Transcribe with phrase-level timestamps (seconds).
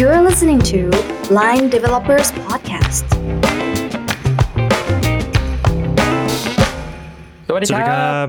[0.00, 0.80] You're listening to
[1.38, 3.06] Line Developers Podcast.
[7.48, 8.28] สวัสดีสวัสคดีครัรับบ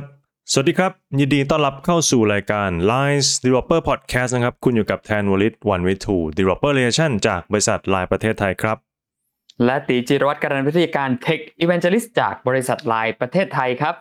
[0.51, 8.77] สวัสดีครับ ยินดีต้อนรับเข้าสู่รายการ Lines Developer Podcast นะครับ คุณอยู่กับแทนวลิต One Way to Developer Relation จากบริษัทไลน์ประเทศไทยครับ
[9.66, 13.95] และตีจิรวัตรการันวิทยาการ Tech Evangelist จากบริษัทไลน์ประเทศไทยครับ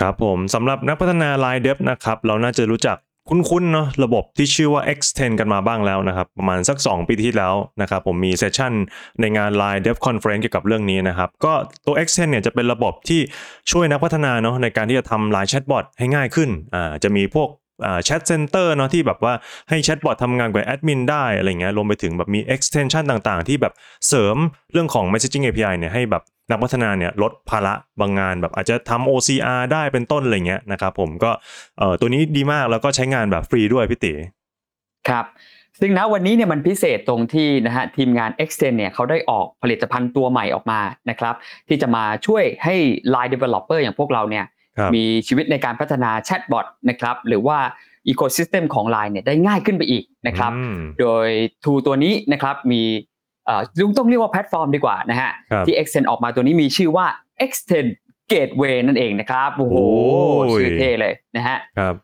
[0.00, 2.98] ครับผมสำหรับนักพัฒนา Line Dev นะครับ เราน่าจะรู้จัก
[3.30, 8.72] คุ้นๆเนาะระบบที่ชื่อว่า X10 กันมาบ้างแล้วนะครับ ประมาณสัก 2 ปีที่แล้วนะครับผมมี session
[9.20, 11.52] ในงาน Line Dev Conference เกี่ยวกับเรื่องนี้นะครับ ก็
[11.86, 13.20] ตัว X10 เนี่ยจะเป็นระบบที่
[13.70, 17.48] ช่วยนักพัฒนาเนาะในการที่จะทำ Line Chatbot ให้ง่ายขึ้นอ่าจะมีพวก
[18.04, 19.34] chat center เนาะที่แบบว่า
[19.68, 23.72] ให้ chatbot ทำงานกับแอดมินได้อะไรเงี้ยรวมไปถึงแบบมี extension ต่างๆ ที่แบบ
[24.08, 24.36] เสริม
[24.72, 31.30] เรื่องของ messaging API เนี่ยให้แบบนักพัฒนาเนี่ยลดภาระบางงานแบบอาจจะทำ OCR ได้เป็นต้นอะไรเงี้ยนะครับผมก็
[32.00, 34.12] ตัวนี้ดีมากแล้วก็ใช้งานแบบฟรีด้วยพี่ติ
[35.08, 35.26] ครับ
[35.80, 41.34] ซึ่งณวันนี้เนี่ยมันพิเศษตรงที่นะฮะทีมงาน Extend เนี่ยเขาได้ออกผลิตภัณฑ์ตัวใหม่ออกมานะครับ
[41.68, 42.74] ที่จะมาช่วยให้
[43.14, 44.44] Line Developer อย่างพวกเราเนี่ย
[44.96, 47.58] มีชีวิตในการพัฒนาแชทบอทนะครับหรือว่า
[48.10, 51.28] Ecosystem ของ Line เนี่ยได้ง่ายขึ้นไปอีกนะครับอืมโดย
[51.64, 52.82] ทูตัวนี้นะครับมี
[53.46, 53.62] เอ่อ
[53.98, 57.06] ต้องเรียกว่าแพลตฟอร์มดีกว่านะฮะครับที่ Extend ออกมาตัวนี้มีชื่อว่า
[57.44, 57.90] Extend
[58.32, 59.76] Gateway นั่นเองนะครับโอ้โห
[60.36, 61.94] โอ้ยชื่อเท่เลยนะฮะครับ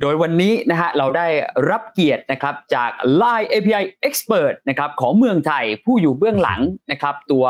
[0.00, 1.26] โดยวันนี้นะฮะเราได้
[1.70, 7.44] รับเกียรตินะครับจาก Line API Expert นะครับของเมืองไทยผู้อยู่เบื้องหลังนะครับตัว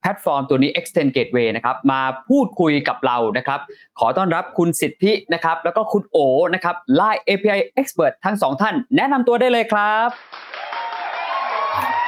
[0.00, 3.60] แพลตฟอร์มตัวนี้ Extend Gateway นะครับมาพูดคุยกับเรานะครับ
[3.98, 6.18] ขอต้อนรับคุณสิทธินะครับ แล้วก็คุณโอ
[6.54, 10.08] นะครับ Line API Expert ทั้งสองท่าน แนะนำตัวได้เลยครับ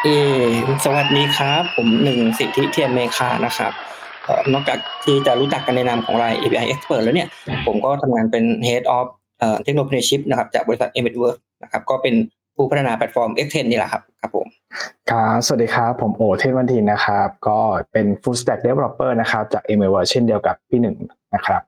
[0.05, 0.09] เอ
[0.41, 0.45] อ
[0.85, 3.73] สวัสดีครับ ผมหนึ่งสิทธิเทียนเมคานะครับ
[4.53, 7.29] นอกจากที่จะรู้จักกันในนามของ Line API Expert แล้วเนี่ย
[7.67, 9.07] ผมก็ทำงานเป็น Head of
[9.39, 12.15] เอ่อ Technology นะครับจากบริษัท m อ w o r k นะครับก็เป็น
[12.57, 14.47] ผู้พัฒนาแพลตฟอร์ม X10 นี่แหละครับครับผม
[15.11, 17.59] ครับสวัสดีครับ ผมโอเทนวันทินนะครับ ก็
[17.93, 20.97] เป็น full stack developer นะครับ จาก m อ w o r เช่นเดียวกับพี่หนึ่ง
[21.35, 21.61] นะครับ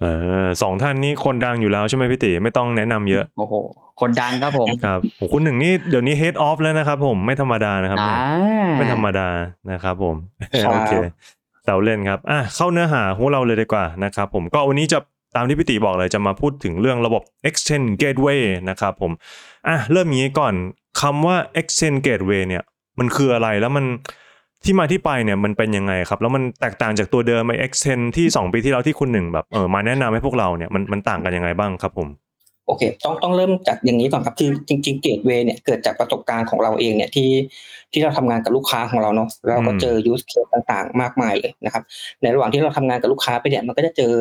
[0.00, 0.04] เอ
[0.44, 3.54] อสองท่านนี้คนดังอยู่แล้วใช่ไหมพี่ติไม่ต้องแนะนำเยอะ โอ้โห
[4.00, 8.16] คนดังครับผมครับโอ้คุณหนึ่งนี่เดี๋ยวนี้ head off แล้วนะครับผมไม่ธรรมดานะครับอ่า
[8.78, 9.28] ไม่ธรรมดา
[9.70, 10.16] นะครับผม
[10.64, 10.94] ครับโอเค
[11.64, 14.98] แซวเล่นครับอะเข้าเนื้อหาของเราเลยดีกว่านะครับผมก็วันนี้จะ
[15.36, 19.12] ตามที่พี่ติบอกเลยจะมาพูดถึงเรื่องระบบ Exchange Gateway นะครับผม
[19.68, 20.54] อะเริ่มงี้ก่อน
[21.00, 22.62] คำว่า Exchange Gateway เนี่ย
[22.98, 23.84] มันคืออะไรแล้วมัน
[24.64, 32.08] ที่มาที่ไปเนี่ยมันเป็นยังไงครับ แล้วมันแตกต่างจากตัวเดิมไอ้ Exchange ที่ 2 ปีที่แล้วที่คุณหนึ่งแบบเออมาแนะนำให้พวกเราเนี่ยมันมันต่างกันยังไงบ้างครับผม
[32.68, 37.30] โอเค ต้องต้องเริ่มจากอย่างนี้ก่อนครับคือจริงๆ Gateway เนี่ยเกิดจากประสบการณ์ของเราเองเนี่ยที่
[37.92, 41.82] ที่เราทำงานกับลูกค้าของเราเนาะแล้วเราก็อืมเจอ use case ต่างๆ มากมายเลยนะครับ
[42.22, 44.12] ในระหว่างที่เราทำงานกับลูกค้าไปเนี่ยมันก็จะเจอ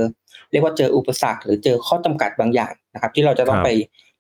[0.52, 3.70] เรียกว่าเจออุปสรรค หรือเจอข้อจำกัดบางอย่างนะครับ ที่เราจะต้องไป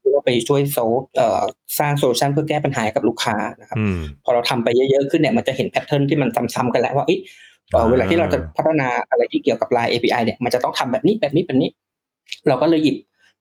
[0.02, 1.42] ที่เราไปช่วย solve เอ่อ
[1.80, 7.20] สร้าง solution เพื่อแก้ปัญหาให้กับลูกค้านะครับอืมพอเราทำไปเยอะๆขึ้นเนี่ยมันจะเห็น pattern ที่มันซ้ำๆกันแล้วว่าเอ้ย
[7.72, 11.70] เอ่ออ่าเวลาที่เราจะพัฒนาอะไรที่เกี่ยวกับ Line API เนี่ยมันจะต้องทำแบบนี้แบบนี้แบบนี้
[12.48, 12.96] เราก็เลยหยิบ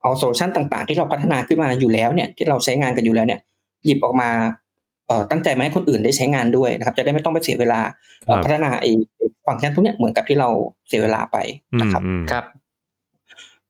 [0.07, 3.41] เอา solution ต่างๆ ที่เราพัฒนาขึ้นมาอยู่แล้วเนี่ยที่เราใช้งานกันอยู่แล้วเนี่ย
[3.85, 4.31] หยิบออกมา
[5.07, 7.81] เอ่อตั้งใจมาให้คนอื่นได้ใช้งานด้วยนะครับ จะได้ไม่ต้องไปเสียเวลา
[8.25, 8.91] เอ่อครับพัฒนาไอ้
[9.47, 10.49] ฟังก์ชันพวกเนี้ยเหมือนกับที่เรา
[10.89, 11.37] เสียเวลาไป
[11.73, 12.45] อืมนะครับอืมครับ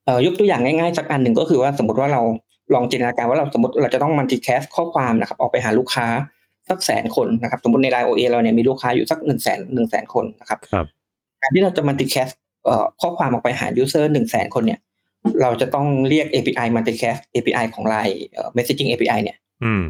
[0.05, 2.21] เอ่อยกตัวอย่างง่ายๆสักอันหนึ่งก็คือว่าสมมติว่าเรา
[2.73, 6.07] ลองจินตนาการว่าเราสมมติเราจะต้อง multicast ข้อความนะครับออกไปหาลูกค้า
[6.69, 10.85] สักแสนคนนะครับ สมมติใน Line OA เราเนี่ยมีลูกค้าอยู่สักหนึ่งแสนหนึ่งแสนคนนะครับครับ
[11.41, 12.27] การที่เราจะ multicast
[12.65, 14.79] เอ่อข้อความออกไปหา user หนึ่งแสนคนเนี่ย
[15.41, 19.83] เราจะต้องเรียก API multicast API ของ Line เอ่อ messaging API เนี่ยอืม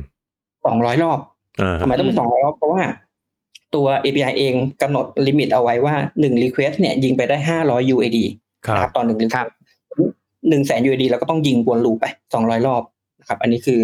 [0.66, 1.20] สองร้อยรอบ
[1.62, 2.82] อ่าทำไมต้องเป็นสองร้อยรอบ เพราะว่า
[3.76, 8.18] ตัว API เองกำหนด limit เอาไว้ว่าหนึ่ง request เนี่ยยิงไปได้ห้าร้อย UID
[8.68, 9.48] ครับนะครับตอนหนึ่งครับ
[10.50, 12.82] หนึ่งแสน UID เราก็ต้องยิงวน loop ไปสองร้อยรอบ
[13.20, 13.80] นะครับ อันนี้คือ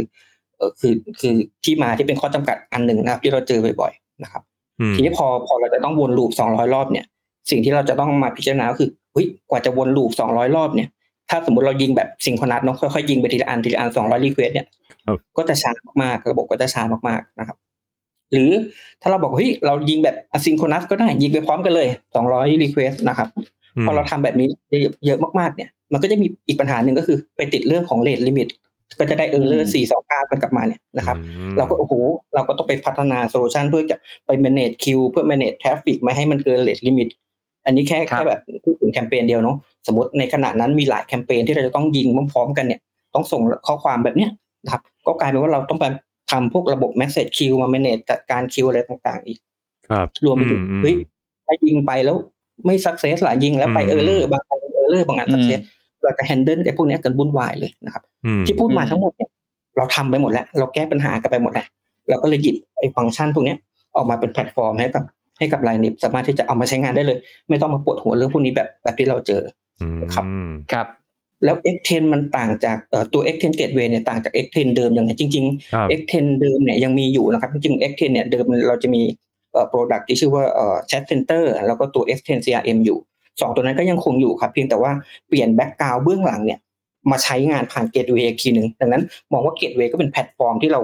[0.57, 4.43] เออคือคือที่มาที่เป็นข้อจำกัดอันหนึ่งนะครับ ที่เราเจอบ่อยๆนะครับ
[4.79, 7.05] อืมทีนี้พอพอเราจะต้องวน loop สองร้อยรอบเนี่ย
[7.51, 10.89] สิ่งที่เราจะต้องมาพิจารณาก็คือเฮ้ยกว่าจะวน loop สองร้อยรอบเนี่ย
[11.33, 14.67] ถ้าสมมติเรายิงแบบ synchronous เนาะค่อยๆยิงไปทีละอันทีละอันสองร้อย request เนี่ย
[15.07, 15.71] ครับก็จะช้า
[16.03, 17.57] มากๆระบบก็จะช้ามากๆนะครับ
[18.31, 18.51] หรือ
[19.01, 23.27] ถ้าเราบอกเฮ้ยเรายิงแบบ asynchronous ก็ได้ยิงไปพร้อมกันเลยสองร้อย request นะครับ
[23.85, 24.47] พอเราทำแบบนี้
[25.05, 28.47] เยอะมากๆเนี่ย มันก็จะมีอีกปัญหาหนึ่งก็คือ ไปติดเรื่องของ rate limit
[28.99, 31.93] ก็จะได้ error สี่สองเก้ากันกลับมาเนี่ยนะครับอืมเราก็โอ้โห
[32.33, 37.09] เราก็ต้องไปพัฒนาโซลูชันเพื่อจะไป manage queue เพื่อ manage traffic ไม่ให้มันเกิน rate limit
[37.65, 39.57] อันนี้แค่ครับแค่แบบพูดถึงแคมเปญเดียวเนาะ
[39.87, 42.79] สมมติในขณะนั้นมีหลายแคมเปญที่เราจะต้องยิงพร้อมๆกันเนี่ย
[43.15, 44.31] ต้องส่งข้อความแบบเนี้ย
[44.63, 45.85] นะครับ ก็กลายเป็นว่าเราต้องไป
[46.31, 49.39] ทำพวกระบบ message queue มา manage จัดการ queue อะไรต่างๆ อีก
[49.89, 50.95] ครับ รวมไปถึงอืมเฮ้ย
[51.45, 52.15] ถ้ายิงไปแล้ว
[52.65, 55.61] ไม่ success หละยิงแล้วไปอืม error บางอัน error บางอัน success
[56.03, 59.29] เราจะ handle ไอ้พวกเนี้ยกันวุ่นวายเลยนะครับอืมที่พูดมาทั้งหมดเนี่ย
[59.77, 61.65] เราทำไปหมดแล้ว เราแก้ปัญหากันไปหมดแล้ว
[62.09, 63.57] เราก็เลยหยิบไอ้ฟังก์ชันพวกเนี้ย
[63.95, 65.03] ออกมาเป็นแพลตฟอร์มให้กับ
[65.37, 67.17] ให้กับไลน์เน็สามารถที่จะเอามาใช้งานได้เลย
[67.49, 69.62] ไม่ต้องมาปวดหัวเรื่องพวกนี้แบบแบบที่เราเจออืม
[70.13, 70.25] ครับ
[70.73, 70.87] ครับ
[71.45, 79.01] แล้ว X10 มันต่างจากเอ่อตัว X10 Gateway เนี่ยต่างจาก X10 เดิมยังไงจริงครับๆ X10 เดิมเนี่ยยังมีอยู่นะครับ จริงๆ X10 เนี่ยเดิมเราจะมี
[79.51, 82.97] เอ่อ product ที่ชื่อว่าเอ่อ Chat Center แล้วก็ตัว X10 CRM อยู่
[83.41, 84.91] สองตัวนั้นก็ยังคงอยู่ครับ เพียงแต่ว่า
[85.27, 86.59] เปลี่ยน background เบื้องหลังเนี่ย
[87.11, 90.81] มาใช้งานผ่าน Gateway อีกทีหนึ่งดังนั้นมองว่า Gateway ก็เป็นแพลตฟอร์มที่เรา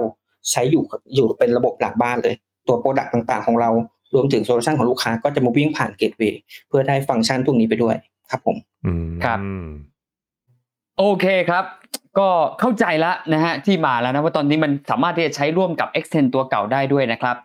[0.50, 0.82] ใช้อยู่
[1.14, 2.34] อยู่เป็นระบบหลังบ้านเลย
[2.68, 3.70] ตัว product ต่างๆ ของเรา
[4.14, 6.34] รวมถึง solution ของลูกค้าก็จะมาวิ่งผ่าน Gateway
[6.68, 7.96] เพื่อได้ฟังก์ชันพวกนี้ไปด้วย
[8.30, 8.56] ครับผม
[8.86, 9.38] อืมครับ
[10.98, 11.64] โอเคครับ
[12.18, 12.28] ก็
[12.60, 17.36] เข้าใจแล้วนะฮะที่มาแล้วนะว่าตอนนี้มันสามารถที่จะใช้ร่วมกับ Extend ตัวเก่าได้ด้วยนะครับ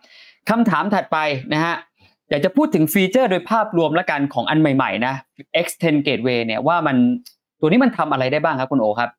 [0.50, 1.18] คำถามถัดไป
[1.54, 1.74] นะฮะ
[2.30, 5.14] อยากจะพูดถึงฟีเจอร์โดยภาพรวมและกันของอันใหม่ๆนะ
[5.60, 6.96] Extend Gateway เนี่ยว่ามัน
[7.60, 9.10] ตัวนี้มันทำอะไรได้บ้างครับคุณโอครับ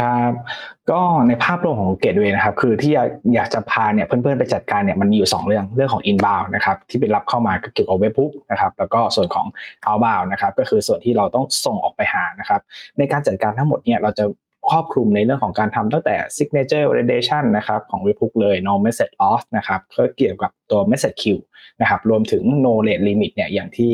[0.00, 0.32] ครับ
[0.90, 9.46] ก็ในภาพรวมของเกตเวยนะครับคือที่อยากอยากจะพาเนี่ยเพื่อนๆไปจัดการเนี่ยมันมีอยู่ 2 เรื่องเรื่องของ inbound นะครับที่เป็นรับเข้ามาเกี่ยวกับเว็บบุ๊กนะครับแล้วก็ส่วนของ
[9.86, 12.60] outbound นะครับก็คือส่วนที่เราต้องส่งออกไปหานะครับ
[12.98, 14.24] ในการจัดการทั้งหมดเนี่ยเราจะ
[14.70, 21.42] ครอบคลุมในเรื่องของการทำตั้งแต่ signature validation นะครับของเว็บบุ๊กเลย no message loss นะครับก็เกี่ยวกับตัว message queue
[21.80, 23.92] นะครับรวมถึง no rate limit เนี่ยอย่างที่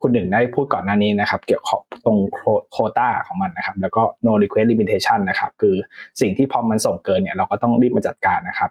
[0.00, 2.18] คุณหนึ่งได้พูดก่อนหน้านี้นะครับเกี่ยวกับตรง
[2.72, 5.74] โคต้าของมันนะครับแล้วก็ no request limitation นะครับคือ
[6.20, 8.70] สิ่งที่พอมันส่งเกินเนี่ยเราก็ต้องรีบมาจัดการนะครับ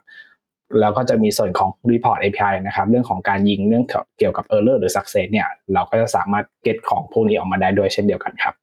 [0.79, 3.83] แล้วก็จะมีส่วนของ report API นะครับ เรื่องของการยิงเรื่อง
[4.19, 8.55] เกี่ยวกับ error หรือ success เนี่ย เราก็จะสามารถ get ของพวกนี้ออกมาได้ด้วยเช่นเดียวกันครับ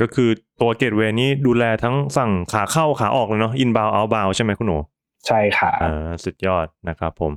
[0.00, 0.28] ก็คือ
[0.60, 4.78] ตัวเกตเวย์นี้ดูแลทั้งฝั่งขาเข้าขาออกเลยเนาะ inbound outbound ใช่ไหมคุณหนู
[5.26, 7.32] ใช่ค่ะอ่าสุดยอดนะครับผม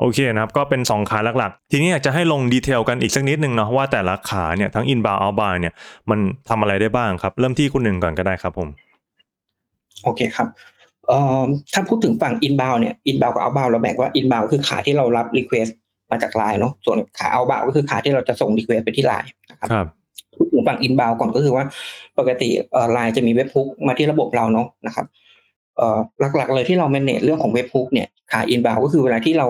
[0.00, 5.74] โอเคนะครับ ก็เป็น 2 ขาหลักๆ ทีนี้อยากจะให้ลงดีเทลกันอีกสักนิดนึงเนาะว่าแต่ละขาเนี่ยทั้ง inbound outbound เนี่ย
[6.10, 6.18] มัน
[6.48, 8.68] ทำอะไรได้บ้างครับ เริ่มที่คุณหนึ่งก่อนก็ได้ครับผม
[10.04, 10.48] โอเคครับ
[11.08, 15.70] เอ่อถ้าพูดถึงฝั่ง inbound เนี่ย inbound กับ outbound เราแบ่งว่า inbound คือขาที่เรารับ request
[16.10, 19.86] มาจากไลน์เนาะส่วนขา outbound ก็คือขาที่เราจะส่ง request ไปที่ไลน์นะครับ
[20.18, 21.64] ครับพูฝั่ง inbound ก่อนก็คือว่า
[22.18, 22.48] ปกติ
[22.92, 25.06] ไลน์จะมีเว็บ hook มาที่ระบบเราเนาะนะครับ
[26.36, 29.46] หลักๆเลยที่เรา manage เรื่องของเว็บ hook เนี่ยขา inbound ก็คือเวลาที่เรา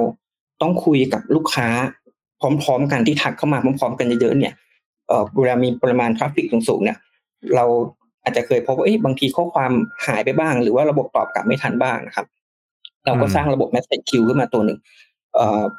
[0.63, 1.69] ต้องคุยกับลูกค้า
[2.41, 4.53] พร้อม ๆ กันที่ทักเข้ามาพร้อมๆ กันเยอะๆเนี่ย
[5.39, 6.99] เวลามีปริมาณทราฟฟิกสูงๆเนี่ย
[7.55, 7.65] เรา
[8.23, 9.73] อาจจะเคยพบว่าเอ้บางทีข้อความ
[10.07, 12.27] หายไปบ้าง หรือว่าระบบตอบกลับไม่ทันบ้างนะครับ
[13.07, 14.79] เราก็สร้างระบบ message queue ขึ้นมาตัวหนึ่ง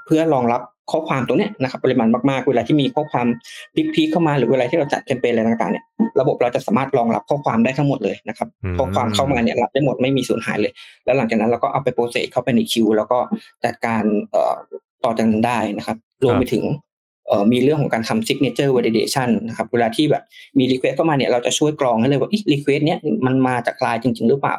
[0.06, 0.62] เพื่อรองรับ
[0.92, 3.28] ข้อความตัวเนี้ยนะครับปริมาณมากๆ เวลาที่มีข้อความ
[3.94, 5.86] พีคๆเข้ามาหรือเวลาที่เราจัดแคมเปญอะไรต่างๆเนี่ย
[6.20, 10.72] ระบบเราจะสามารถรองรับข้อความได้ทั้งหมดเลยนะครับอืมข้อความเข้ามาเนี่ยรับได้หมดไม่มีสูญหายเลย
[11.06, 13.18] แล้วหลังจากนั้นเราก็เอาไปโปรเซสเข้าไปในคิวแล้วก็
[13.64, 14.56] จัดการเอ่อ
[15.04, 16.64] ต่อจากนั้นได้นะครับรวมไปถึง
[17.28, 20.24] เอ่อมีเรื่องของการทำ signature validation นะครับเวลาที่แบบ
[20.58, 24.56] มี request เข้ามาเนี่ยเราจะช่วยกรองให้เลยว่าอี request เนี้ยมันมาจากไลน์จริง ๆ หรือเปล่า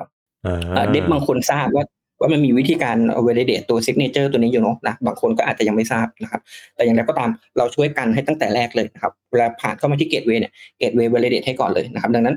[0.47, 1.85] อ่าเอ่อเด็บบางคนทราบว่า
[2.21, 2.97] ว่ามันมีวิธีการ
[3.27, 6.41] validate ตัว signature ตัวนี้อยู่เนาะนะบางคนก็อาจจะยังไม่ทราบนะครับ
[6.75, 12.37] แต่อย่างไรก็ตามเราช่วยกันให้ตั้งแต่แรกเลยนะครับเวลาผ่านเข้ามาที่ gateway เนี่ย gateway validate ให้ก่อนเลยนะครับ ดังนั้น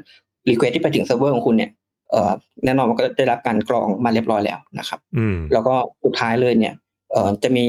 [0.49, 1.69] request ที่ไปถึงเซิร์ฟเวอร์ของคุณเนี่ย
[2.11, 2.31] เอ่อ
[2.65, 6.73] แน่นอนมันก็ได้รับการกรองมาเรียบร้อยแล้วนะครับอืมแล้วก็สุดท้ายเลยเนี่ย
[7.11, 7.65] เอ่อจะมี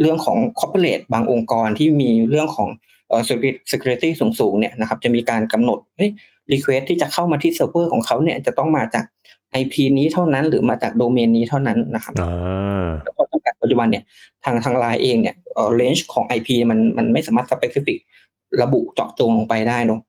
[0.00, 2.68] เรื่องของ corporate บางองค์กรที่มีเรื่องของ
[3.08, 4.08] เอ่อ security security
[4.40, 6.10] สูงๆเนี่ยนะครับจะมีการกำหนดเฮ้ย
[6.52, 9.04] request ที่จะเข้ามาที่เซิร์ฟเวอร์ของเขาเนี่ยจะต้องมาจาก
[9.62, 14.04] IP นี้เท่านั้นหรือมาจากโดเมนนี้เท่านั้นนะครับอ่าแล้วก็ตั้งแต่ปัจจุบันเนี่ย
[14.44, 17.98] ทางทางไลน์เองเนี่ยเอ่อ range ของ IP มันมันไม่สามารถ specific
[18.62, 20.00] ระบุเจาะจงลงไปได้เนอะ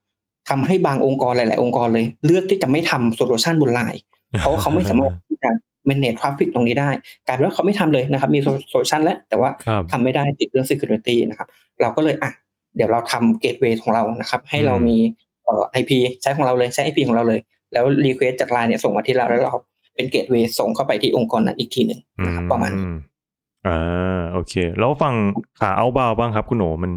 [0.50, 4.02] ทำให้บางองค์กรหลาย ๆ องค์กรเลย เลือกที่จะไม่ทำ solution บนไลน์
[4.40, 5.52] เพราะว่าเขาไม่สามารถที่จะ
[5.90, 6.90] manage traffic ตรงนี้ได้
[7.28, 11.48] กลายเป็นว่าเขาไม่ทำเลยนะครับ มี solution แล้วแต่ว่าครับทำไม่ได้ติดเรื่อง security นะครับ
[11.82, 12.32] เราก็เลยอะ
[12.76, 14.98] เดี๋ยวเราทำ gateway ของเรานะครับ ให้เรามี
[15.46, 17.40] เอ่อ IP ใช้ของเราเลยใช้ IP ของเราเลย
[17.74, 19.56] แล้ว request จากไลน์เนี่ยส่งมาที่เราแล้วเรา
[19.96, 22.90] เป็น gateway ส่งเข้าไปที่องค์กรนั้นอีกทีหนึ่งนะครับประมาณนี้อื
[23.68, 25.16] อ่าโอเค แล้วฝั่ง
[25.60, 26.92] ขาเอาบาบ้างครับ คุณหนูมัน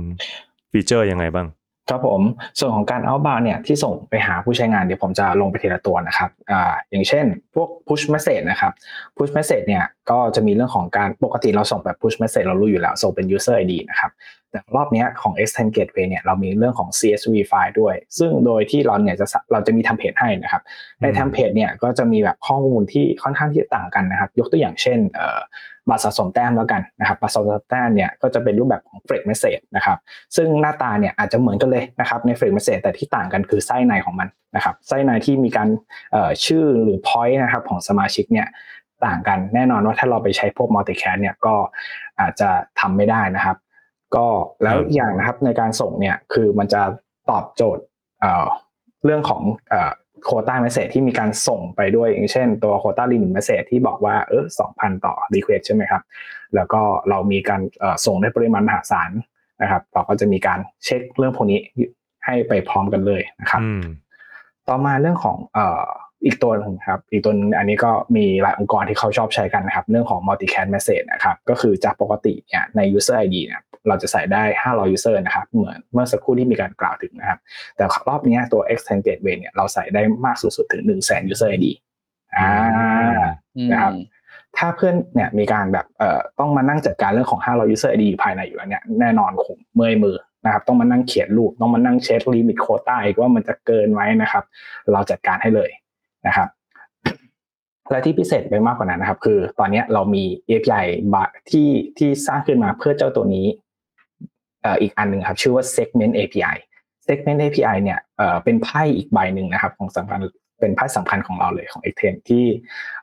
[0.72, 1.46] ฟีเจอร์ยังไงบ้าง
[1.90, 2.22] ครับผม
[2.58, 7.24] ส่วนของการ outbound เนี่ยที่ส่งไปหาผู้ใช้งานเดี๋ยวผมจะลงไปทีละตัวนะครับอ่าอย่างเช่น
[7.54, 8.72] พวก push message นะครับ
[9.16, 14.10] push message เนี่ย ก็จะมีเรื่องของการปกติเราส่งแบบ push message เรารู้อยู่แล้ว ส่งเป็น user ID นะครับ
[14.50, 20.62] แต่รอบเนี้ยของ extend gateway เนี่ยเรามีเรื่องของ CSV file ด้วย ซึ่งโดยที่เราเนี่ยจะสะเราจะมีทำเพจให้นะครับ
[21.00, 25.40] ในอืม template เนี่ยก็จะมีแบบข้อมูลที่ค่อนข้างที่จะต่างกันนะครับ ยกตัวอย่างเช่นเอ่อ
[25.88, 29.98] บัตรสะสมแต้มแล้วกันนะครับบัตรสะสมแต้มเนี่ยก็จะเป็นรูปแบบของ Flex Message นะครับ
[30.36, 35.68] ซึ่งหน้าตาเนี่ยอาจจะเหมือนกันเลยนะครับใน Flex Message แต่ที่ต่างกันคือไส้ในของมันนะครับไส้ในที่มีการ
[36.12, 38.46] เอ่อชื่อหรือ point นะครับของสมาชิกเนี่ย
[39.06, 41.54] ต่างกันแน่นอนว่าถ้าเราไปใช้พวก multicast เนี่ยก็
[42.20, 43.56] อาจจะทำไม่ได้นะครับ
[44.16, 44.26] ก็
[44.62, 46.82] แล้วครับอีกอย่างนะครับในการส่งเนี่ยคือมันจะ
[47.30, 47.82] ตอบโจทย์
[48.20, 48.46] เอ่อ
[49.04, 49.90] เรื่องของเอ่อ
[50.24, 56.02] โควตา message ที่มีการส่งไปด้วยอย่างเช่นตัวโควตา limit message ที่บอกว่าเออสองพันต่อ request ใช่ไหมครับ
[56.54, 59.10] แล้วก็เรามีการเอ่อส่งได้ปริมาณมหาศาล
[59.62, 61.60] นะครับเราก็จะมีการเช็กเรื่องพวกนี้
[62.26, 63.82] ให้ไปพร้อมกันเลยนะครับอืม
[64.68, 77.38] ต่อมาเรื่องของเอ่ออีกตัวหนึงครับอีกตัวหนึงอันนี้ก็มีหลายองค์กรที่เขาชอบใช้กันนะครับเรื่องของ multicast message นะครับก็คือจากปกติเนี่ยใน user ID เนี่ยเราจะใส่ได้ 500 user นะครับเหมือนเมื่อสักครู่ที่มีการกล่าวถึงนะครับ
[77.76, 81.66] แต่รอบเนี้ยตัว extend gateway เนี่ยเราใส่ได้มากสูงสุดถึง1 0 0 0 0 0 user ID
[82.36, 82.50] อ่า
[83.56, 83.92] อืมนะครับ
[84.56, 94.44] ถ้าเพื่อนเนี่ยมีการแบบเอ่อต้องมานั่งจัดการเรื่องของ 500 user ID อยู่ภายในอยู่แล้วเนี่ยแน่นอนคงเมื่อยมือนะครับต้องมานั่งเขียนรูปต้องมานั่งเช็คลิมิตโคต้าอีกว่ามันจะเกินไหมนะครับ
[94.92, 95.70] เราจัดการให้เลย
[96.26, 96.48] นะครับ
[97.90, 103.46] และที่พิเศษไปมากกว่านั้นนะครับ คือตอนเนี้ยเรามี API บะที่ที่สร้างขึ้นมาเพื่อเจ้าตัวนี้
[104.62, 106.56] เอ่ออีกอันหนึ่งครับ ชื่อว่า Segment API
[107.06, 110.18] Segment API เนี่ยเอ่อเป็นไพ่อีกใบหนึ่งนะครับ ของสำคัญ
[110.60, 112.44] เป็นไพ่สำคัญของเราเลยของ Extend ที่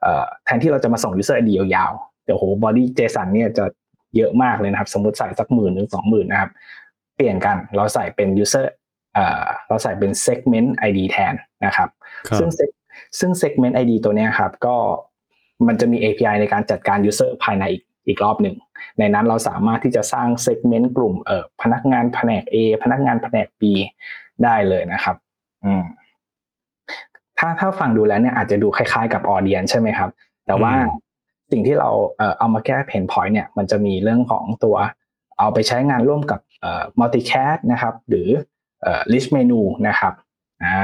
[0.02, 3.66] เอ่อแทนที่เราจะมาส่ง user ID ยาวๆเดี๋ยวโห body JSON เนี่ยจะ
[4.16, 6.52] เยอะมากเลยนะครับ สมมติใส่สักหมื่นหรือสองหมื่นนะครับ
[7.16, 8.66] เปลี่ยนกันเราใส่เป็น user
[9.14, 11.34] เอ่อเราใส่เป็น segment ID แทน
[11.66, 11.90] นะครับ
[12.28, 12.76] ครับซึ่ง seg-
[13.20, 14.76] ซึ่ง segment ID ตัวเนี้ยครับก็
[15.68, 18.56] มันจะมี API ในการจัดการ user ภายในอีกอีกรอบหนึ่ง
[19.00, 23.64] ในนั้นเราสามารถที่จะสร้าง segment กลุ่มเอ่อพนักงานแผนก A พนักงานแผนก B
[24.44, 25.16] ได้เลยนะครับ
[25.66, 25.84] อืม
[27.40, 30.10] ถ้าถ้าฟังดูแล้วเนี่ยอาจจะดูคล้ายๆกับ audience ใช่ไหมครับ
[30.48, 31.06] แต่ว่าอืม
[31.52, 34.76] สิ่งที่เราเอ่อเอามาแก้ pain point เนี่ยมันจะมีเรื่องของตัว
[35.40, 38.30] เอาไปใช้งานร่วมกับเอ่อ multicast นะครับ หรือ
[38.82, 40.14] เอ่อ list menu นะครับ
[40.64, 40.80] อ่า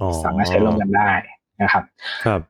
[0.00, 1.10] อ๋อสามารถใช้ร่วมกันได้
[1.62, 1.84] นะครับ
[2.26, 2.40] ครับ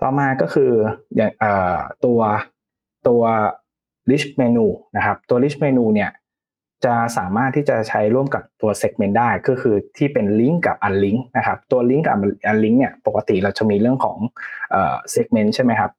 [0.00, 0.72] ต่อมาก็คือ
[1.16, 2.20] อย่างเอ่อตัว
[3.08, 3.22] ตัว
[4.10, 6.10] list menu นะครับ ตัว list menu เนี่ย
[6.84, 12.16] จะสามารถที่จะใช้ร่วมกับตัว segment ได้ก็คือที่เป็น link กับ unlink นะครับตัว link กับ
[12.50, 14.16] unlink เนี่ยปกติเราจะมีเรื่องของ
[14.70, 15.90] เอ่อ segment ใช่ไหมครับ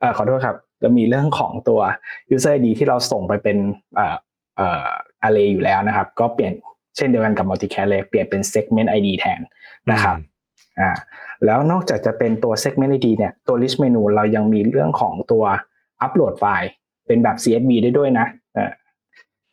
[0.00, 1.80] เอ่อขอโทษครับจะมีเรื่องของตัว
[2.34, 3.58] user ID ที่เราส่งไปเป็น
[3.96, 4.16] เอ่อ
[4.56, 4.88] เอ่อ
[5.26, 6.52] array อยู่แล้วนะครับ ก็เปลี่ยน
[6.96, 9.40] เช่นเดียวกันกับ multicast เลยเปลี่ยนเป็น segment ID แทน
[9.92, 10.16] นะครับ
[10.80, 10.90] อ่า
[11.44, 15.44] แล้วนอกจากจะเป็นตัว segment ID เนี่ยตัว list menu เรายังมีเรื่องของตัว
[16.00, 16.70] อัปโหลดไฟล์
[17.06, 18.70] เป็นแบบ CSV ได้ด้วยนะเออ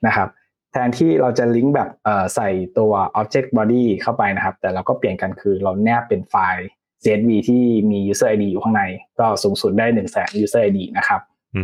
[0.05, 0.29] นะครับ
[0.71, 6.67] แทนที่เราจะลิงก์แบบเอ่อใส่ตัว object body เข้าไปนะครับ แต่เราก็เปลี่ยนกันคือเราแนบเป็นไฟล์
[7.03, 8.83] CSV ที่มี user ID อยู่ข้างใน
[9.19, 11.21] ก็สูงสุดได้1 0 0 0 0แสน user ID นะครับ
[11.55, 11.63] อื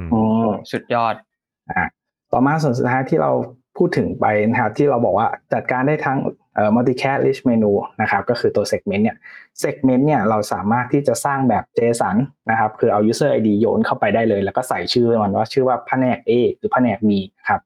[0.00, 1.14] มอืมสุดยอด
[1.70, 1.82] อ่า
[2.32, 3.32] ต่อมาส่วนสุดท้ายที่เรา
[3.78, 6.18] พูดถึงไปนะครับที่เราบอกว่าจัดการได้ทั้ง
[6.54, 9.16] เอ่อ multicast list menu นะครับก็คือตัว segment เนี่ย
[9.62, 12.16] segment เนี่ยเราสามารถที่จะสร้างแบบ JSON
[12.50, 17.60] นะครับคือเอา user ID โยนเข้าไปได้เลย แล้วก็ใส่ชื่อมันว่าชื่อว่าแผนก A หรือแผนก B นะครับ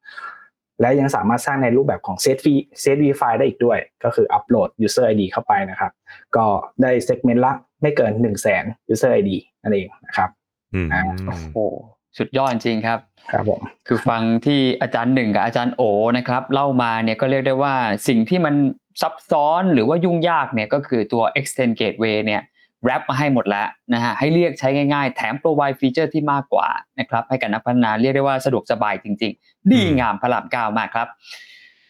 [0.81, 2.49] และยังสามารถสร้างในรูปแบบของ CSV
[2.81, 5.93] CSV ไฟล์ได้อีกด้วย ก็คืออัปโหลด user ID เข้าไปนะครับ
[6.37, 6.47] ก็
[6.83, 7.53] ได้ segment ละ
[7.83, 9.31] ไม่เกิน1 0 0 0 0แสน user ID
[9.63, 10.31] นั่นเองนะครับ
[10.75, 11.59] อืมอ่าโอ้โห
[12.19, 12.99] สุดยอดจริงครับ
[13.33, 15.83] ครับผมคือฟังที่อาจารย์หนึ่งกับอาจารย์โอ
[16.17, 17.75] นะครับ เล่ามาเนี่ยก็เรียกได้ว่า
[18.09, 18.55] สิ่งที่มัน
[19.03, 22.43] ซับซ้อนหรือว่ายุ่งยากเนี่ยก็คือตัว extend gateway เนี่ย
[22.85, 26.69] แรปมาให้หมดแล้วนะฮะให้เรียกใช้ง่ายๆ แถม provide feature ที่มากกว่า
[26.99, 31.09] นะครับให้กับนักพัฒนาเรียกได้ว่าสะดวกสบายจริง ๆ ดีงามพระรามเก้ามากครับ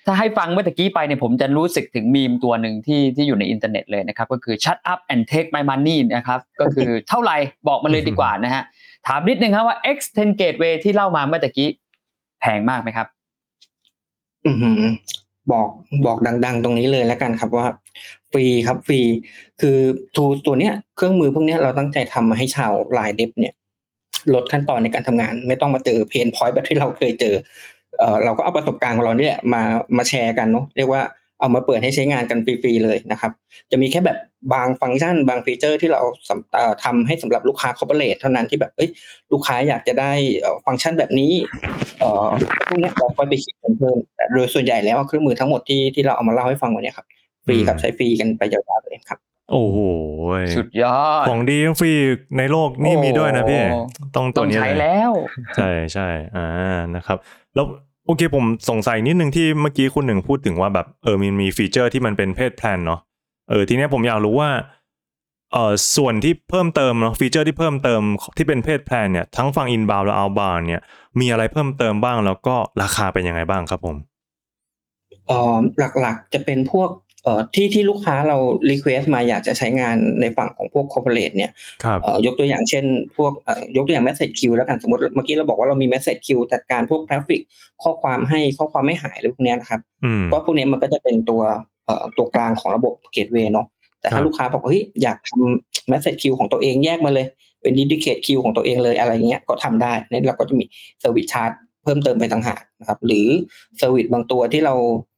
[0.07, 7.37] ถ้าให้ฟังเมื่อตะกี้ไปเนี่ยผมจะรู้สึกถึงมีมตัวหนึ่งที่ที่อยู่ในอินเทอร์เน็ตเลยนะครับ ก็คือ shut up and take my money นะครับ ก็คือเท่าไหร่
[7.69, 8.63] บอกมาเลยดีกว่านะฮะ
[9.07, 11.71] ถามนิดนึงครับว่า X10 gateway ที่เล่ามาเมื่อตะกี้
[12.41, 13.07] แพงมากไหมครับ
[14.47, 14.53] อื
[15.53, 15.69] บอก
[16.07, 17.67] บอกดัง ๆ ตรงนี้เลยแล้วกันครับว่า
[18.31, 19.01] ฟรีครับฟรี
[19.61, 19.79] คือ
[20.15, 23.55] tool ตัวเนี้ยเครื่องมือพวกเนี้ยเราตั้งใจทำมาให้ชาว LINE Dev เนี่ย
[24.35, 27.35] ลดขั้นตอนในการทำงาน ไม่ต้องมาเจอ pain point แบบที่เราเคยเจอ
[27.99, 29.63] เออเราก็เอาประสบการณ์ของเราเนี่ยมา
[29.97, 31.03] มาแชร์กันเนาะเรียกว่า
[31.41, 33.31] เอามาเปิดให้ใช้งานกันฟรีๆเลยนะครับ
[33.71, 34.19] จะมีแค่แบบ
[34.53, 38.91] บางฟังก์ชัน บาง feature ที่เราสำเอ่อทำให้สำหรับลูกค้า corporate เท่านั้นที่แบบเอ้ย
[39.33, 41.33] ลูกค้าอยากจะได้เอ่อฟังก์ชันแบบนี้
[41.99, 42.29] เอ่อ
[42.67, 47.07] พวกเนี้ยเราก็ไปคิดกันเพิ่มแต่โดยส่วนใหญ่แล้วเครื่องมือทั้งหมดที่ที่เราเอามาเล่าให้ฟังวันเนี้ยครับ
[47.47, 49.19] ฟรีครับใช้ฟรีกันไปยาวๆเลยครับ
[49.53, 49.79] โอ้โห
[50.57, 51.93] สุดยอดของดีฟรี
[52.39, 53.81] ในโลกนี่มีด้วยนะพี่โอ้
[54.17, 55.13] ต้องตัต้วองนี้ใช้เลยแล้ว
[55.57, 56.47] ใช่ใช่อ่า
[56.97, 57.19] นะครับ
[57.55, 57.67] แล้ว
[58.07, 63.01] โอเคผมสงสัยนิดนึงที่เมื่อกี้คุณหนึ่งพูดถึงว่าแบบเออมันมี feature ที่มันเป็น paid plan เนาะ
[63.51, 64.51] เออทีเนี้ยผมอยากรู้ว่า
[65.53, 68.03] เออส่วนที่เพิ่มเติมเนาะ feature ที่เพิ่มเติม
[68.37, 70.83] ที่เป็น paid plan เนี่ยทั้งฝั่ง inbound และ outbound เนี่ย
[71.21, 73.97] มีอะไรเพิ่มเติมบ้างแล้วก็ราคาเป็นยังไงบ้างครับผม
[75.27, 75.59] เอ่อ
[76.01, 76.91] หลักๆจะเป็นพวก
[77.55, 78.37] ที่ที่ลูกค้าเรา
[78.71, 81.53] request มาอยากจะใช้งานในฝั่งของพวก corporate เนี่ย
[81.85, 82.85] ครับเอ่อยกตัวอย่างเช่น
[83.17, 87.41] พวกเอ่อยกตัวอย่าง message queue แล้วกันสมมติเมื่อกี้เราบอกว่าเรามี message queue จัดการพวก traffic
[87.83, 91.43] ข้อความให้ข้อความไม่หายอะไรพวกเนี้ยนะครับอืมก็พวกเนี้ยมันก็จะเป็นตัว
[91.87, 93.67] เอ่อตัวกลางของระบบ gateway เนาะ
[94.01, 97.27] แต่ครัถ้าบลูกค้าบอกว่าเฮ้ยอยากทำ message queue ของตัวเองแยกมาเลย
[97.63, 100.65] เป็น dedicate queue ของตัวเองเลยอะไรเงี้ยก็ทำได้นี่เราก็จะมี
[101.03, 103.27] service charge เพิ่มเติมไปต่างหากนะครับหรือ
[103.81, 105.16] service บางตัวที่เราเอ่อ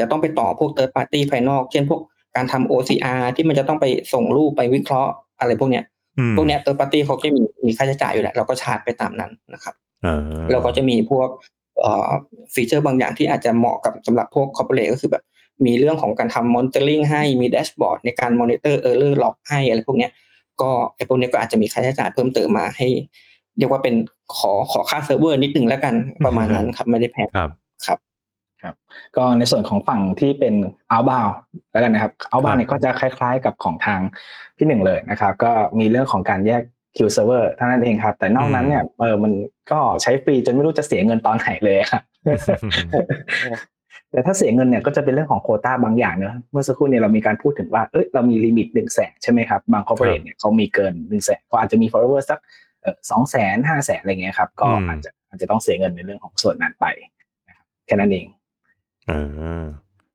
[0.00, 2.00] จะต้องไปต่อพวก third party ภายนอก เช่นพวก
[2.36, 5.84] การทำ OCR ที่มันจะต้องไปส่งรูปไปวิเคราะห์อะไรพวกเนี้ย
[6.18, 10.18] อืมพวกเนี้ย third party เขาจะมีมีค่าใช้จ่ายอยู่แล้วเราก็ชาร์จไปตามนั้นนะครับอ่า
[10.52, 11.28] เราก็จะมีพวก
[11.80, 12.10] เอ่อ
[12.54, 15.24] feature บางอย่างที่อาจจะเหมาะกับสำหรับพวก corporate ก็คือแบบ
[15.66, 20.12] มีเรื่องของการทำ monitoring ให้มี dashboard ในการ monitor error log ให้อะไรพวกเนี้ย
[20.60, 22.88] ก็ไอ้พวกเนี้ยก็อาจจะมีค่าใช้จ่ายเพิ่มเติมมาให้
[23.58, 23.94] เรียกว่าเป็น
[24.36, 25.94] ขอขอค่าเซิร์ฟเวอร์นิดนึงแล้วกัน
[26.24, 27.50] ประมาณนั้นครับไม่ได้แพงครับ
[27.86, 27.98] ครับ
[29.16, 30.54] ก็ในส่วนของฝั่งที่เป็น
[30.92, 31.32] outbound
[31.72, 34.00] แล้วกันนะครับครับ outbound เนี่ยก็จะคล้ายๆ กับของทาง
[34.56, 36.62] พี่หนึ่งเลยนะครับ ก็มีเรื่องของการแยก
[36.96, 39.32] queue server เท่านั้นเองครับ แต่นอกนั้นเนี่ยเออมัน
[39.70, 42.02] ก็ใช้ฟรีจนไม่รู้จะเสียเงินตอนไหนเลยครับ
[44.10, 52.38] แต่ถ้าเสียเงินเนี่ยก็จะเป็นเรื่องของโควต้าบางอย่างเนอะเมื่อสักครู่เนี่ยเรามีการพูดถึงว่าเอ้ยเรามีลิมิตหนึ่งแสนใช่ไหมครับ บาง corporate เนี่ยเขามีเกินหนึ่งแสนก็อาจจะมี follower สัก
[53.10, 56.86] สองแสนห้าแสนอะไรเงี้ยครับ ก็อืมอาจจะอาจจะต้องเสียเงินในเรื่องของส่วนนั้นไป
[57.48, 58.26] นะครับแค่นั้นเอง
[59.10, 59.64] อ่า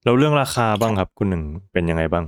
[0.03, 2.25] แล้วเรื่องราคาบ้างครับ คุณหนึ่งเป็นยังไงบ้าง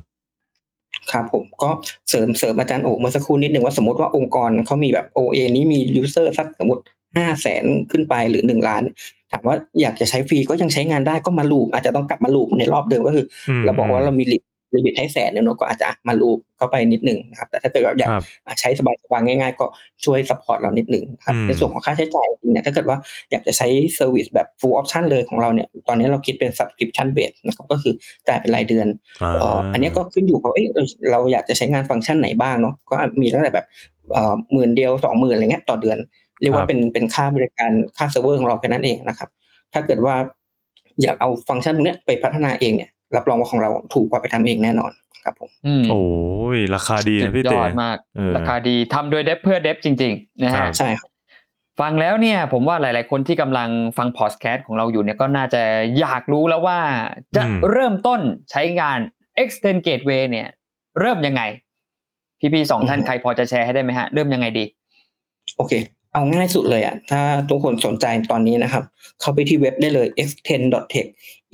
[1.12, 1.70] ครับผมก็
[2.10, 6.82] เสริมเสริมอาจารย์โอเมื่อสักครู่นิดหนึ่งว่าสมมติว่าองค์กรเขามีแบบ OA นี้มี user สักสมมติ
[7.18, 8.84] ห้าแสนขึ้นไปหรือหนึ่งล้าน
[9.32, 13.26] ถามว่าอยากจะใช้ฟรีก็ยังใช้งานได้ก็มา loop อาจจะต้องกลับมา loop ในรอบเดิมก็คือ
[13.66, 14.38] เราบอกว่าเรามีลิ
[14.76, 18.24] limit ให้แสนเนี่ยเนอะก็อาจจะมา loop เข้าไปนิดนึงนะครับแต่ถ้าเกิดว่าอยากครับ
[18.60, 19.66] ใช้สบายๆง่าย ๆ ก็
[20.06, 22.98] ช่วย support เรานิดนึงครับอืมในส่วนของค่าใช้จ่ายจริงๆเนี่ยถ้าเกิดว่า
[23.32, 27.94] อยากจะใช้ service แบบ full option เลยของเราเนี่ยตอนนี้เราคิดเป็น subscription base นะครับก็คือ
[28.28, 28.88] จ่ายเป็นรายเดือน
[29.24, 33.66] อ่าเอ่ออันนี้ก็ขึ้นอยู่กับเอ้ยเราเราอยากจะใช้งานฟังก์ชันไหนบ้างเนาะก็มีตั้งแต่แบบ
[34.14, 35.98] เอ่อหมื่นเดียวสองหมื่นอะไรเงี้ยต่อเดือน
[36.42, 39.30] เรียกว่าครับเป็นเป็นค่าบริการค่าเซิร์ฟเวอร์ของเราแค่นั้นเองนะครับ
[39.74, 40.16] ถ้าเกิดว่า
[41.02, 44.92] อยากเอาฟังก์ชันพวกเนี้ยไปพัฒนาเองเนี่ย รับรองว่าของเราถูกกว่าไปทำเองแน่นอน
[45.24, 46.04] ครับผมอืมโอ้
[46.56, 51.10] ยราคาดีสุนะดพี่ยเต๋อดมากเออราคาดีทำโดยเดฟเพื่อเดฟจริง ๆ นะครัฮะบใช่ครับ
[51.80, 55.62] ฟังแล้วเนี่ยผมว่าหลาย ๆ คนที่กำลังฟังพอดแคสต์ของเราอยู่เนี่ยก็น่าจะ
[56.00, 56.80] อยากรู้แล้วว่า
[57.36, 59.00] จะอืมเริ่มต้นใช้งาน
[59.44, 60.48] extend gateway เนี่ย
[61.00, 61.42] เริ่มยังไง
[62.54, 64.66] พี่ๆสองท่านอือฮึใครพอจะแชร์ให้ได้ไหมฮะ เริ่มยังไงดี
[65.58, 65.74] โอเค
[66.16, 68.84] เอาง่ายสุดเลยอะถ้าทุกคนสนใจตอนนี้นะครับ
[69.22, 71.08] เข้าไปที่เว็บได้เลย x10.tech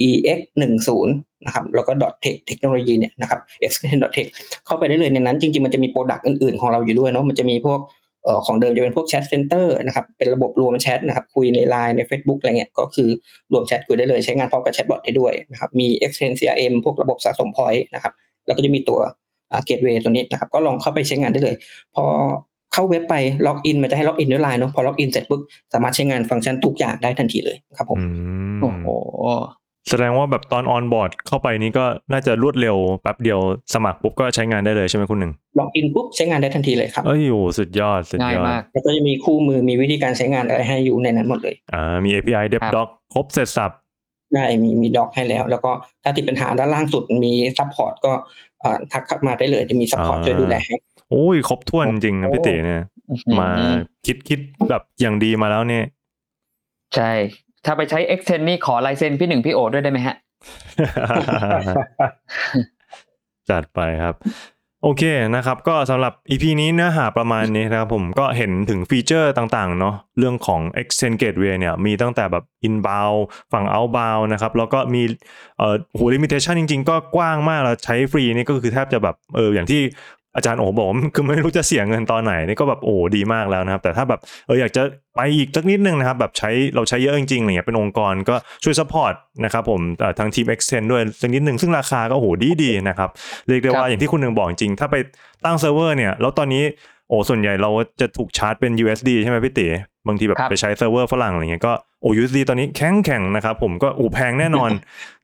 [0.08, 1.08] x 1 0
[1.46, 1.92] นะครับ แล้วก็
[2.24, 3.40] .tech เทคโนโลยีเนี่ยนะครับ
[3.72, 4.28] x10.tech
[4.66, 7.80] เข้าไปได้เลยในนั้นจริงๆ มันจะมี product อื่นๆ ของเราอยู่ด้วยเนาะ มันจะมีพวก
[8.24, 13.10] เอ่อของเดิมจะเป็นพวก chat center นะครับ เป็นระบบรวมแชตนะครับ คุยใน LINE ใน Facebook อะไรเงี้ย ก็คือ
[13.52, 18.14] รวมแชตคุยได้เลย ใช้งานพร้อมกับ chatbot ได้ด้วยนะครับ มี X10 CRM พวกระบบสะสม point นะครับ
[18.46, 19.00] แล้วก็จะมีตัว
[19.66, 21.56] gateway ตัวนี้นะครับ ก็ลองเข้าไปใช้งานได้เลย
[21.96, 22.06] พอ
[22.74, 23.16] เข้าเว็บไป
[23.48, 25.42] login มันจะให้ login ด้วยไลน์เนาะพอ login เสร็จปุ๊บ
[25.74, 28.06] สามารถใช้งานฟังก์ชันทุกอย่างได้ทันทีเลยครับผมอื
[28.54, 28.88] มโอ้โห
[29.90, 33.40] แสดงว่าแบบตอน onboard เข้าไปนี้ก็น่าจะรวดเร็วแป๊บเดียว
[33.74, 43.72] สมัครปุ๊บก็ใช้งานได้เลยใช่ไหมคุณหนึ่ง login ปุ๊บใช้งานได้ทันทีเลยครับเอ้ยโอ้สุดยอดสุดง่ายยอดมากแล้วก็จะมีคู่มือมีวิธีการใช้งานอะไรให้อยู่ในนั้นหมดเลยอ่ามี API ครับ dev doc ครบเสร็จสรรพ
[44.34, 45.72] ได้มีมี doc ให้แล้ว แล้วก็
[46.04, 48.12] ถ้าติดปัญหาด้านล่างสุดมี support ก็
[48.60, 50.76] เอ่อทักเข้ามาได้เลยจะมี support อ่าช่วยดูแลให้
[51.12, 53.50] โอ้ยครบถ้วนจริงนะพี่เต๋เนี่ยอื้อหือมา
[54.06, 55.86] คิดคิดแบบอย่างดีมาแล้วเนี่ย
[56.96, 57.12] ใช่
[57.66, 60.16] ถ้าไปใช้ extend นี่ขอลายเซ็นพี่หนึ่งพี่โอด้วยได้ไหมฮะ
[63.50, 64.16] จัดไปครับ
[64.84, 65.04] โอเค
[65.36, 73.20] นะครับ ก็สำหรับ EP นี้เนื้อหาประมาณนี้นะครับผมก็เห็นถึงฟีเจอร์ต่างๆ เนาะเรื่องของ Extend Gateway เนี่ย มีตั้งแต่แบบ inbound
[73.54, 75.04] ฝั่ง outbound นะครับ แล้วก็มี
[75.58, 79.82] เอ่อโห limitation จริง ๆ ก็กว้างมากแล้วใช้ฟรีนี่ก็คือแทบจะแบบเอออย่างที่
[80.36, 84.84] อาจารย์โอบอกว่าคือไม่รู้จะเสียเงินตอนไหนนี่ก็แบบโอ้ดีมากแล้วนะครับ แต่ถ้าแบบเอออยากจะ
[85.16, 89.14] ไปอีกสักนิดนึงนะครับ แบบใช้เราใช้เยอะจริงๆอะไรเงี้ยเป็นองค์กรก็ช่วย support
[89.46, 92.28] นะครับผมเอ่อทางทีม Extend ด้วยสักนิดหนึ่งซึ่งราคาก็โอ้โห
[92.64, 93.10] ดีๆนะครับ
[93.48, 94.96] เรียกได้ครับว่าอย่างที่คุณหนึ่งบอกจริง ถ้าไป
[95.46, 96.64] ตั้งเซิร์ฟเวอร์เนี่ยแล้วตอนนี้
[97.10, 99.68] โอ้ส่วนใหญ่เราจะถูกชาร์จเป็น USD ใช่ไหมพี่ติ
[100.08, 104.70] บางทีแบบครับไปใช้เซิร์ฟเวอร์ฝรั่งอะไรเงี้ยก็โอ้ USD ตอนนี้แข็งแข็งๆนะครับผมก็โอ้แพงแน่นอน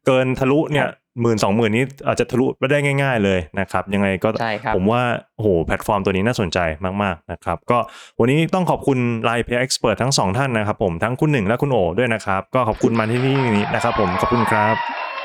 [0.05, 0.87] เกินทะลุเนี่ย
[1.21, 5.01] หมื่นสองหมื่นนี้อาจจะทะลุไปได้ง่าย ๆ เลยนะครับ ยังไงก็ใช่ครับผมว่า
[5.35, 6.59] โอ้โหแพลตฟอร์มตัวนี้น่าสนใจ
[7.03, 7.77] มากๆนะครับ ก็
[8.19, 13.39] วันนี้ต้องขอบคุณ Line Pay Expert ทั้งสองท่านนะครับ ผมทั้งคุณหนึ่งและคุณโอด้วยนะครับ ก็ขอบคุณมาที่นี่
[13.73, 14.75] นะครับ ผมขอบคุณครับ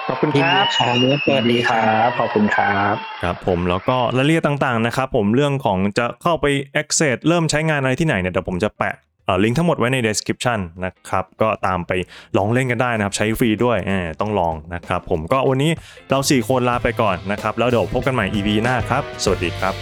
[0.09, 6.47] ขอบคุณครับครับสวัสดีคครับรับ ขอบคุณครับ ครับผม แล้วก็รายละเอียดต่างๆ นะครับผม เรื่องของจะเข้าไป
[6.81, 9.12] access เริ่มใช้งานอะไรที่ไหนเนี่ย เดี๋ยวผมจะแปะเอ่อ
[9.45, 11.93] ลิงก์ทั้งหมดไว้ใน description นะครับก็ตามไป
[12.37, 15.71] ลองเล่นกันได้นะครับ ใช้ฟรีด้วยเออต้องลองนะครับ ผมก็วันนี้
[16.11, 19.75] เรา 4 คนลาไปก่อนนะครับ แล้วเดี๋ยวพบกันใหม่ EP หน้าครับ สวัสดีครับ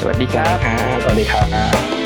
[0.00, 1.99] สวัสดีครับครับสวัสดีครับ